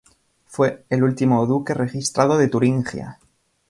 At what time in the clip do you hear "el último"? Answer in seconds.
0.89-1.45